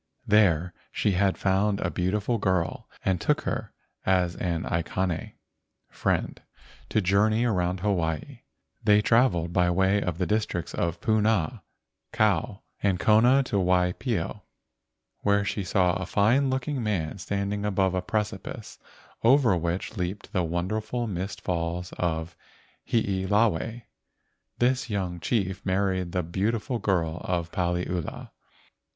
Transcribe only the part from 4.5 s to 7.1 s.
aikane (friend) to